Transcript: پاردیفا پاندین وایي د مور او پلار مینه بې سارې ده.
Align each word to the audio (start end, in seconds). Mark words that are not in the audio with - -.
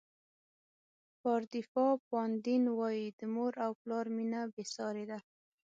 پاردیفا 1.21 1.85
پاندین 2.09 2.63
وایي 2.77 3.07
د 3.19 3.21
مور 3.33 3.53
او 3.65 3.71
پلار 3.81 4.05
مینه 4.15 4.41
بې 4.53 4.63
سارې 4.75 5.05
ده. 5.11 5.19